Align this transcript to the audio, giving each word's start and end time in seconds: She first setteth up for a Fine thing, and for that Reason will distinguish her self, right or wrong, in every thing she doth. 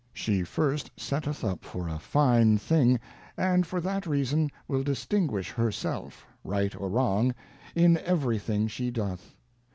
She 0.13 0.41
first 0.41 0.89
setteth 0.97 1.43
up 1.43 1.63
for 1.63 1.87
a 1.87 1.99
Fine 1.99 2.57
thing, 2.57 2.99
and 3.37 3.67
for 3.67 3.79
that 3.81 4.07
Reason 4.07 4.49
will 4.67 4.81
distinguish 4.81 5.51
her 5.51 5.71
self, 5.71 6.25
right 6.43 6.75
or 6.75 6.89
wrong, 6.89 7.35
in 7.75 7.99
every 7.99 8.39
thing 8.39 8.67
she 8.67 8.89
doth. 8.89 9.35